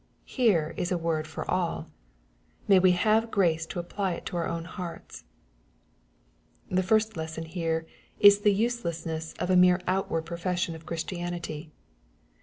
[0.25, 1.91] Here is a word for all.
[2.67, 5.25] May we have grace to apply it to our own hearts!
[6.71, 7.85] The first lesson here
[8.19, 11.69] is the ttsdessnessqfa mere outward profession of PhristianUy.